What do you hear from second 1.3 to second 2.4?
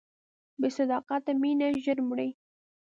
مینه ژر مري.